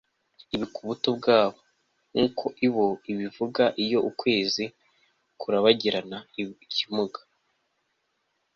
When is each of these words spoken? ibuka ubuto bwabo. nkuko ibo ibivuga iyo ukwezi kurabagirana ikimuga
ibuka 0.53 0.77
ubuto 0.83 1.09
bwabo. 1.17 1.59
nkuko 2.11 2.45
ibo 2.67 2.85
ibivuga 3.11 3.63
iyo 3.83 3.99
ukwezi 4.09 4.65
kurabagirana 5.39 6.17
ikimuga 6.65 7.19